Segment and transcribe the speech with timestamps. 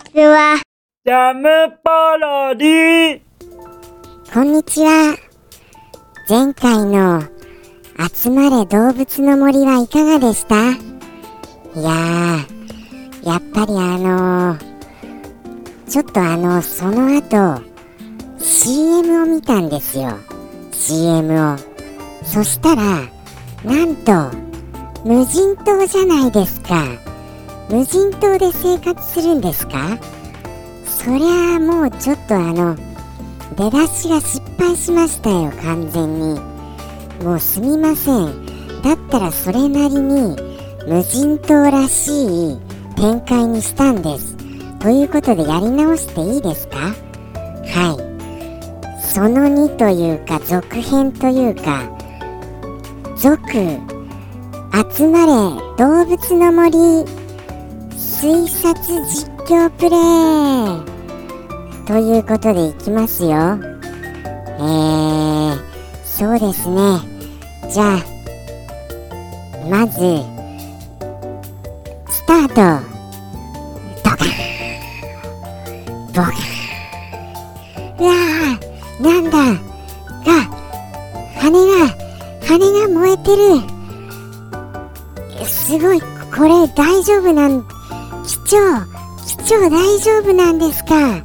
[0.00, 0.60] ちは。
[1.04, 1.48] ジャム
[1.84, 3.20] パロディ
[4.32, 5.16] こんにちは。
[6.28, 7.22] 前回の
[8.14, 10.72] 集まれ動物の森はいかがでした？
[10.72, 14.58] いやー、やっぱりあのー、
[15.88, 17.62] ちょっとあの、その後、
[18.38, 20.18] CM を見たんですよ。
[20.72, 21.56] CM を。
[22.24, 22.82] そしたら、
[23.64, 24.30] なんと、
[25.04, 26.84] 無人島じゃないですか。
[27.70, 29.96] 無人島で生活するんですか？
[30.84, 32.76] そりゃあもうちょっとあの、
[33.56, 36.40] 出だしが失敗しましたよ、完全に。
[37.22, 38.82] もうすみません。
[38.82, 40.36] だったらそれなりに
[40.88, 42.58] 無人島らしい
[42.96, 44.36] 展開にしたんです。
[44.80, 46.76] ということでやり直していいですか？
[46.76, 46.94] は
[47.96, 49.00] い。
[49.00, 51.82] その2というか続編というか、
[53.16, 53.40] 続、
[54.96, 55.32] 集まれ
[55.76, 57.04] 動物の森
[58.20, 58.74] 推察
[59.06, 59.96] 実況プレイ
[61.86, 63.30] ということでいきますよ。
[63.30, 65.58] えー、
[66.04, 67.00] そうですね。
[67.72, 68.04] じゃあ、
[69.70, 69.98] まず、
[72.10, 72.54] スタート。
[74.04, 74.16] ドカ
[76.12, 76.32] ボカン。
[78.00, 79.38] うわーなんだ。
[80.26, 80.44] が、
[81.38, 81.88] 羽が、
[82.46, 83.42] 羽が燃えてる。
[85.46, 86.06] すごい、こ
[86.42, 87.79] れ大丈夫なん、機
[88.50, 88.56] 長、
[89.26, 91.22] 機長大丈夫なんですか？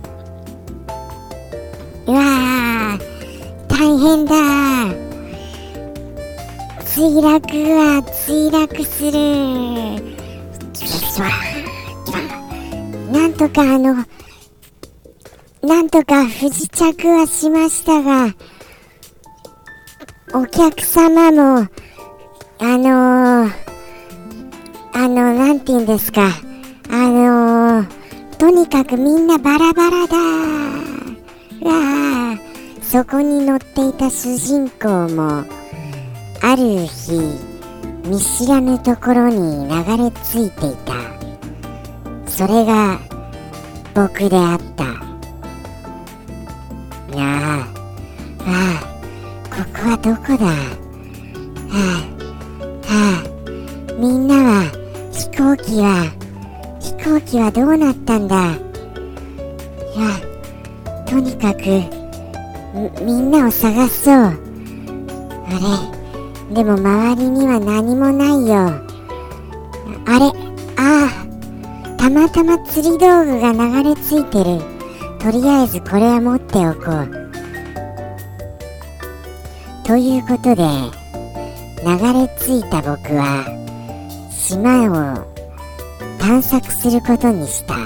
[2.06, 3.00] うわ
[3.68, 4.36] 大変だ。
[6.86, 9.16] 墜落は墜落する。
[13.12, 14.06] なんとかあの
[15.64, 18.36] なんとか不時着はしましたが
[20.34, 21.68] お客様も
[22.60, 23.52] あのー、
[24.94, 26.45] あのなんて言うんですか？
[26.98, 30.16] あのー、とにかくみんなバラバラだ。
[31.62, 32.38] うわ
[32.82, 35.44] そこに乗っていた主人公も
[36.42, 37.38] ある日
[38.06, 40.94] 見知らぬところに流れ着いていた。
[42.30, 42.98] それが
[43.94, 44.86] 僕であった。
[44.86, 44.88] あ
[47.18, 47.68] あ
[48.40, 48.80] ああ
[49.50, 50.46] ここはどこだ。
[50.46, 50.54] は
[51.74, 52.05] あ
[57.36, 58.54] 飛行機はどうなったんだ？
[58.54, 58.56] い
[60.00, 60.20] や
[61.06, 61.66] とにかく
[62.74, 64.16] みみんなを探そう。
[64.16, 64.32] あ
[66.50, 68.56] れでも周りには何もないよ。
[70.08, 70.28] あれ
[70.78, 71.10] ああ
[71.98, 74.62] たまたま釣り道具が流れ着いてる。
[75.20, 77.10] とりあえずこれは持っておこう。
[79.84, 80.64] ということで
[81.84, 83.46] 流れ着いた僕は
[84.32, 84.86] 島
[85.22, 85.35] を
[86.26, 87.76] 探索することにした。
[87.76, 87.78] あ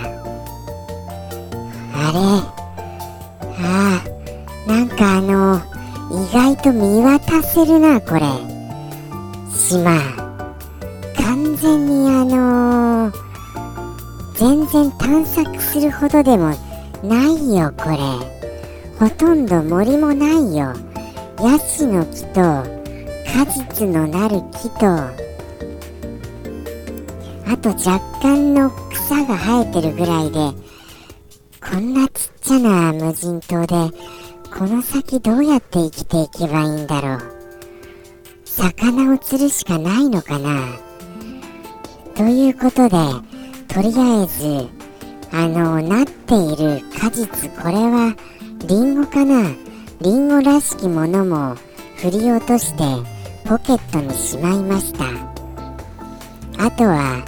[2.13, 2.19] れ？
[3.61, 4.03] ああ
[4.65, 5.61] なんかあの
[6.09, 8.21] 意外と見渡せるなこれ。
[9.53, 9.91] 島。
[11.17, 13.11] 完全にあの
[14.35, 16.55] 全然探索するほどでも
[17.03, 17.97] ないよこれ。
[18.97, 20.73] ほとんど森もないよ。
[21.41, 22.65] ヤシの木と果
[23.53, 25.28] 実のなる木と。
[27.51, 30.39] あと若干の草が生えてるぐらいで
[31.59, 33.75] こんなちっちゃな無人島で
[34.55, 37.19] この先どうやって生きていけばいいんだろう。
[38.45, 40.77] 魚を釣るしかないのかな。
[42.15, 42.97] ということで
[43.67, 44.67] とりあえず
[45.31, 48.15] あのなっている果実これは
[48.67, 49.49] リンゴかな。
[50.01, 51.55] リンゴらしきものも
[51.97, 52.83] 振り落として
[53.43, 55.05] ポケットにしまいました。
[56.63, 57.23] あとは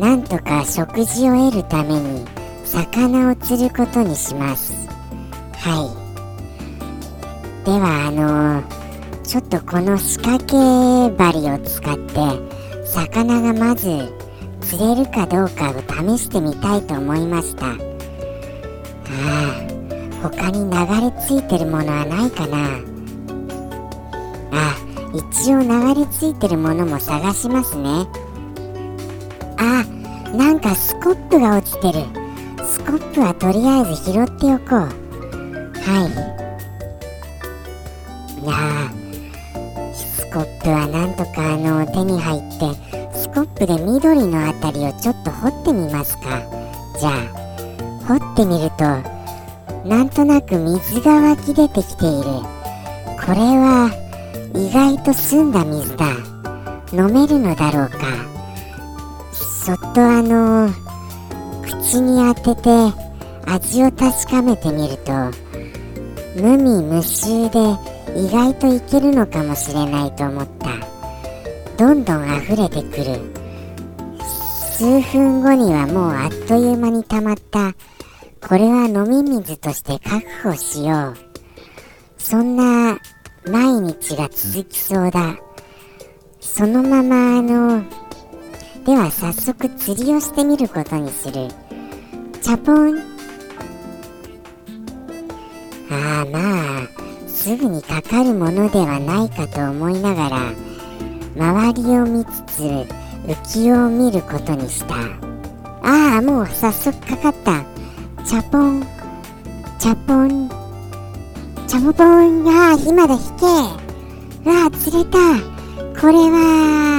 [0.00, 2.24] なんとか食事を得るために
[2.64, 4.72] 魚を釣ることにします。
[5.52, 5.94] は
[7.62, 7.66] い。
[7.66, 10.56] ではあのー、ちょっとこの仕掛け
[11.22, 12.14] 針を使って
[12.86, 14.10] 魚がまず
[14.62, 15.74] 釣れるかどうかを
[16.16, 17.66] 試してみたいと思いました。
[17.66, 17.76] ああ
[20.22, 22.56] 他に流れ着いてるものはないかな。
[24.52, 24.76] あ
[25.14, 25.68] 一応流
[26.00, 28.06] れ着いてるものも探しますね。
[30.34, 32.04] なんかスコップが落ちてる。
[32.64, 34.78] スコップはとりあえず拾っておこう。
[34.78, 36.10] はい。
[38.44, 38.90] なあ
[39.92, 42.74] スコップはなんとかあの手に入って
[43.18, 46.40] スコップで緑のあたりをちょっと掘ってみますか。
[46.98, 47.12] じゃあ
[48.06, 48.84] 掘ってみると
[49.88, 52.24] なんとなく水が湧き出てきている。
[53.20, 53.90] これは
[54.54, 56.06] 意外と澄んだ水だ。
[56.92, 58.39] 飲めるのだろうか。
[59.92, 60.70] とあの
[61.62, 62.70] 口に当てて
[63.46, 65.12] 味を確かめてみると
[66.36, 67.58] 無味無臭で
[68.16, 70.70] 意外といけるのかもしれないと思った。
[71.76, 73.20] どんどん溢れてくる。
[74.20, 77.72] 数分後にはもうあっという間に溜まった。
[78.46, 81.16] これは飲み水として確保しよう。
[82.18, 82.98] そんな
[83.46, 85.36] 毎日が続きそうだ。
[86.40, 87.82] そのままあの
[88.90, 91.46] では早速釣りをしてみることにする。
[92.42, 92.98] チャポン。
[95.92, 96.88] ああまあ
[97.28, 100.52] すぐにかかるものではないかと思いながら
[101.36, 102.62] 周りを見つつ
[103.28, 104.96] 浮世を見ることにした。
[104.96, 107.64] ああもう早速かかった。
[108.24, 108.84] チャポン。
[109.78, 110.48] チャポン。
[111.68, 112.48] チャポポン。
[112.48, 114.50] ああ火まで引け。
[114.50, 115.18] うわあ釣れた。
[116.00, 116.89] これは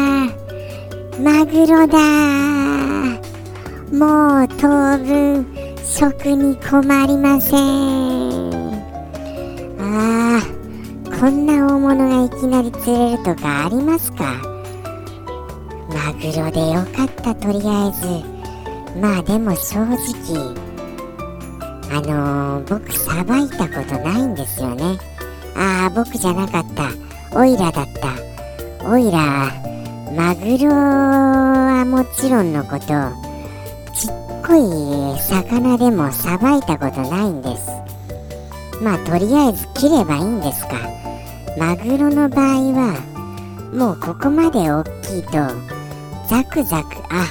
[1.24, 1.98] マグロだ。
[3.94, 5.46] もう当分
[5.84, 8.50] 食に困りません。
[9.80, 10.42] ああ
[11.20, 14.42] こんな大物がいきなり釣れるとかありますか？
[15.90, 18.08] マグロでよかったとりあえず。
[19.00, 20.56] まあでも正直
[21.92, 24.98] あのー、僕さばいたことないんですよね。
[25.56, 26.90] ああ僕じゃなかった。
[27.40, 28.90] オイラだった。
[28.90, 29.52] オイラ
[30.16, 34.12] マグロはもちろんのことちっ
[34.46, 37.70] こい魚でもさばいたことないんです。
[38.82, 40.76] まあとりあえず切ればいいんですか。
[41.58, 43.00] マグロの場合は
[43.74, 45.32] もうここまで大きいと
[46.28, 47.28] ザクザクあ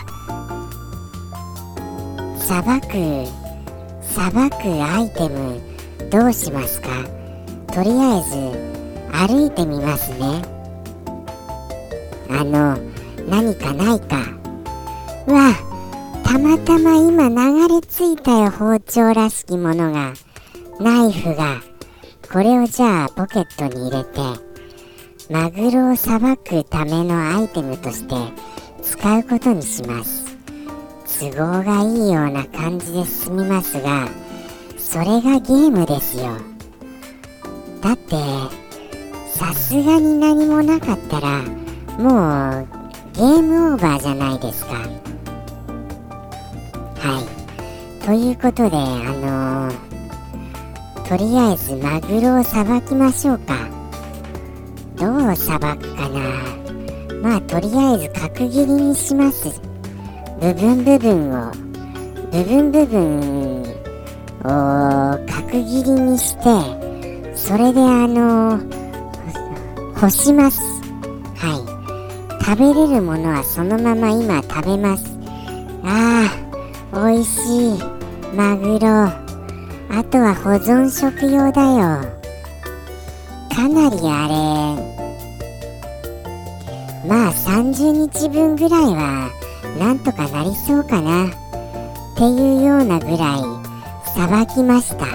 [2.38, 3.26] さばく
[4.00, 5.61] さばくアイテム
[6.11, 6.88] どうしますか。
[7.75, 8.37] とりあえず
[9.29, 10.60] 歩いてみますね。
[12.31, 12.79] あの
[13.29, 14.17] 何かないか。
[15.27, 15.53] うわ
[16.25, 20.15] たまたま今流れ着いたよ包丁らしきものが。
[20.79, 21.61] ナイフが。
[22.32, 24.21] これをじゃあポケットに入れて
[25.29, 28.15] マグロをさばくためのアイテムとして
[28.83, 30.37] 使うことにします。
[31.21, 34.09] 都合がいいような感じで済みますが
[34.79, 36.37] それがゲームですよ。
[37.83, 38.17] だって
[39.29, 41.43] さすがに何もなかったら
[42.00, 42.67] もう
[43.12, 44.73] ゲームオーバーじゃないですか。
[46.97, 48.05] はい。
[48.05, 49.91] ということであのー
[51.11, 53.69] とりあえずマグロをさばきましょうか。
[54.94, 56.20] どうさばくかな。
[57.20, 59.61] まあとりあえず角切りにします。
[60.41, 61.52] 部分部分を。
[62.31, 63.62] 部分部分
[64.44, 66.44] を角切りにして
[67.35, 68.61] それであの
[69.97, 70.69] 干します。
[72.50, 75.05] 食べれるものはそのまま今食べます。
[75.85, 76.26] あ
[76.91, 77.79] あ美味しい。
[78.35, 78.88] マグロ。
[78.88, 82.02] あとは保存食用だよ。
[83.55, 84.35] かなりあれ。
[87.08, 89.31] まあ30日分ぐらいは
[89.79, 91.26] なんとかなりそうかな。
[91.26, 91.31] っ
[92.17, 93.43] ていうようなぐらい
[94.12, 95.06] さばきました。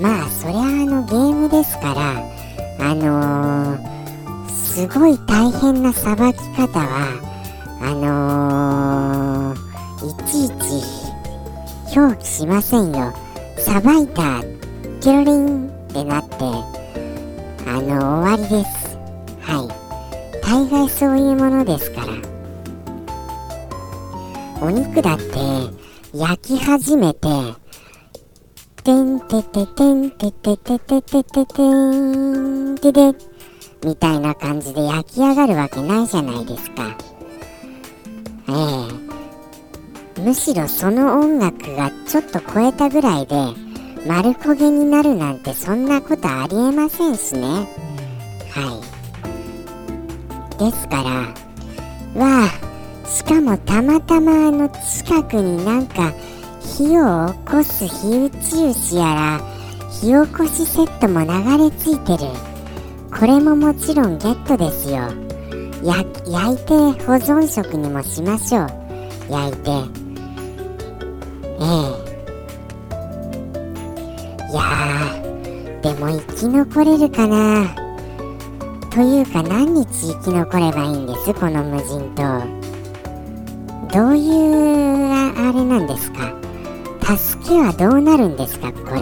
[0.00, 2.35] まあそりゃあのゲームですから、
[4.76, 7.18] すごい大変なさばき方は
[7.80, 10.48] あのー、いちい
[11.92, 13.10] ち表記しませんよ。
[13.56, 14.42] さばいた
[15.00, 18.98] キロリンってなってあの終わりです。
[19.40, 20.42] はい。
[20.42, 22.08] 大概そういうものですから。
[24.60, 25.24] お肉だって
[26.12, 27.28] 焼き始めて
[28.84, 33.35] てんてててんてててててててんてて。
[33.86, 36.96] みたいな感じで焼き上がるわけないじゃないですか。
[38.48, 38.52] え
[40.18, 40.20] え。
[40.20, 43.36] むしろその音楽がちょっと超えたぐらいで
[44.08, 47.42] 丸焦げになるなんてそんなことありえませんしね。
[48.50, 48.82] は
[50.58, 50.68] い。
[50.70, 56.12] ですからわあしかもたまたまあの近くになんか
[56.60, 59.40] 火を起こす火打ち牛やら
[59.92, 61.28] 火起こしセットも流
[61.64, 62.55] れ着いてる。
[63.18, 65.08] これももちろんゲットですよ。
[65.82, 68.68] 焼いて保存食にもしましょう。
[69.30, 69.70] 焼いて。
[69.70, 71.64] ええ。
[74.50, 77.74] いやーでも生き残れるかな。
[78.90, 81.32] というか何日生き残ればいいんです？
[81.32, 82.42] この無人島。
[83.92, 84.34] どういう
[85.14, 86.34] あれなんですか？
[87.16, 88.70] 助けはどうなるんですか？
[88.72, 89.00] これ。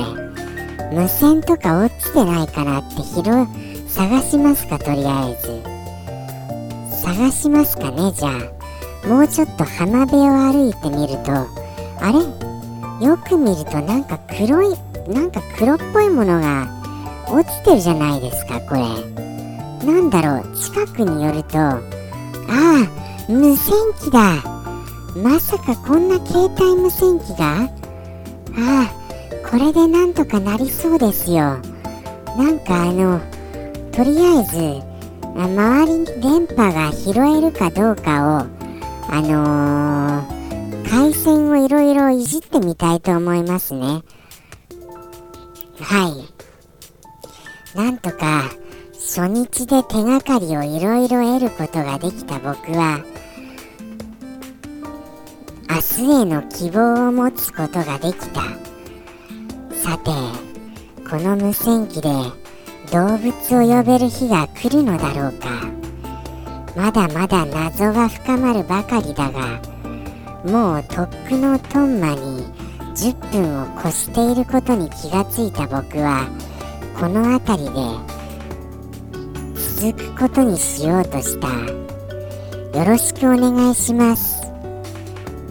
[0.96, 3.48] 無線とか落ちてないかなって広
[3.94, 5.62] 探しますかとりあえず。
[7.00, 9.06] 探しますかねじゃあ。
[9.06, 11.30] もうちょっと浜辺を歩いてみると。
[12.00, 13.06] あれ？
[13.06, 14.76] よく見るとなんか黒い
[15.08, 16.66] なんか黒っぽいものが
[17.28, 18.80] 落ちてるじゃないですかこれ。
[19.86, 21.58] なんだろう近くに寄ると。
[21.58, 21.80] あ
[22.48, 24.42] あ無線機だ。
[25.14, 27.60] まさかこんな携帯無線機が？
[27.60, 27.68] あ
[28.56, 28.90] あ
[29.48, 31.58] これでなんとかなりそうですよ。
[32.36, 33.20] なんかあの
[33.94, 34.94] とりあえず
[35.36, 38.64] 周りに電波が拾えるかどうかを
[39.08, 44.02] あのー、回線をいろいろいじってみたいと思いますね。
[45.80, 46.08] は
[47.74, 47.76] い。
[47.76, 48.50] なんとか
[48.94, 53.04] 初日で手がかりをいろいろ得ることができた僕は
[55.70, 58.42] 明日への希望を持つことができた。
[59.72, 60.10] さて
[61.08, 62.08] この無線機で
[62.94, 65.48] 動物を呼べる日が来るのだろうか。
[66.76, 69.60] まだまだ謎は深まるばかりだが
[70.44, 72.44] もうとっくのトンマに
[72.94, 76.28] 10分を越していることに気がついた僕は
[76.96, 77.74] この辺りで
[79.82, 81.48] 続くことにしようとした。
[82.78, 84.52] よろしくお願いします。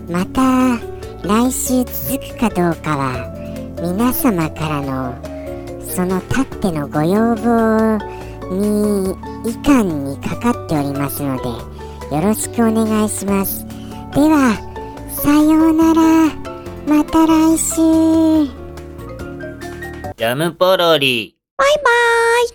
[0.10, 0.80] また
[1.28, 3.34] 来週続くかどうかは
[3.82, 5.33] 皆様からの
[5.96, 7.98] そのたってのご要望
[8.52, 9.12] に
[9.46, 11.44] 遺憾にかかっておりますので
[12.16, 13.66] よろしくお願いします。
[13.66, 14.58] では
[15.10, 16.44] さようなら。
[16.86, 17.76] また来週。
[20.18, 21.38] ジャムポロリ。
[21.58, 22.48] バイバーイ